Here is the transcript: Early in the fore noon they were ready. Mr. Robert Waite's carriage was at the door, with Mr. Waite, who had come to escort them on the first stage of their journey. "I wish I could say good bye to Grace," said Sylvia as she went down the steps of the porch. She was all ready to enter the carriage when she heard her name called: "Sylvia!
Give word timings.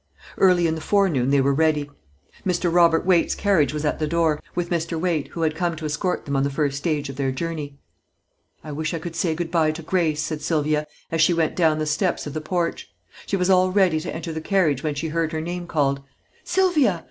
Early 0.39 0.65
in 0.65 0.73
the 0.73 0.81
fore 0.81 1.09
noon 1.09 1.29
they 1.29 1.41
were 1.41 1.53
ready. 1.53 1.87
Mr. 2.43 2.73
Robert 2.73 3.05
Waite's 3.05 3.35
carriage 3.35 3.71
was 3.71 3.85
at 3.85 3.99
the 3.99 4.07
door, 4.07 4.41
with 4.55 4.71
Mr. 4.71 4.99
Waite, 4.99 5.27
who 5.27 5.43
had 5.43 5.55
come 5.55 5.75
to 5.75 5.85
escort 5.85 6.25
them 6.25 6.35
on 6.35 6.41
the 6.41 6.49
first 6.49 6.77
stage 6.77 7.07
of 7.07 7.17
their 7.17 7.31
journey. 7.31 7.77
"I 8.63 8.71
wish 8.71 8.95
I 8.95 8.97
could 8.97 9.15
say 9.15 9.35
good 9.35 9.51
bye 9.51 9.69
to 9.69 9.83
Grace," 9.83 10.19
said 10.23 10.41
Sylvia 10.41 10.87
as 11.11 11.21
she 11.21 11.35
went 11.35 11.55
down 11.55 11.77
the 11.77 11.85
steps 11.85 12.25
of 12.25 12.33
the 12.33 12.41
porch. 12.41 12.91
She 13.27 13.37
was 13.37 13.51
all 13.51 13.69
ready 13.71 13.99
to 13.99 14.11
enter 14.11 14.33
the 14.33 14.41
carriage 14.41 14.81
when 14.81 14.95
she 14.95 15.09
heard 15.09 15.33
her 15.33 15.39
name 15.39 15.67
called: 15.67 16.01
"Sylvia! 16.43 16.99